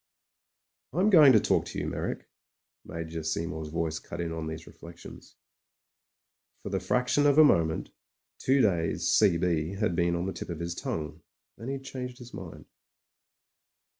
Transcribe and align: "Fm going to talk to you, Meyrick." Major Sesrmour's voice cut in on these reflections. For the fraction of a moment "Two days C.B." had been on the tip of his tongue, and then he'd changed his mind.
"Fm 0.95 1.11
going 1.11 1.31
to 1.31 1.39
talk 1.39 1.65
to 1.65 1.77
you, 1.77 1.85
Meyrick." 1.85 2.25
Major 2.83 3.19
Sesrmour's 3.19 3.69
voice 3.69 3.99
cut 3.99 4.19
in 4.19 4.31
on 4.31 4.47
these 4.47 4.65
reflections. 4.65 5.35
For 6.63 6.69
the 6.69 6.79
fraction 6.79 7.27
of 7.27 7.37
a 7.37 7.43
moment 7.43 7.91
"Two 8.39 8.61
days 8.61 9.07
C.B." 9.11 9.75
had 9.75 9.95
been 9.95 10.15
on 10.15 10.25
the 10.25 10.33
tip 10.33 10.49
of 10.49 10.57
his 10.59 10.73
tongue, 10.73 11.21
and 11.55 11.67
then 11.67 11.67
he'd 11.75 11.83
changed 11.85 12.17
his 12.17 12.33
mind. 12.33 12.65